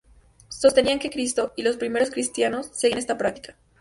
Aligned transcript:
Sostenían 0.49 0.97
que 0.97 1.11
Cristo 1.11 1.53
y 1.55 1.61
los 1.61 1.77
primeros 1.77 2.09
cristianos 2.09 2.71
seguían 2.73 2.97
esta 2.97 3.19
práctica. 3.19 3.55